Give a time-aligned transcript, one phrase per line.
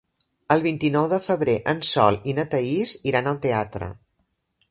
[0.53, 3.93] El vint-i-nou de febrer en Sol i na Thaís iran al teatre.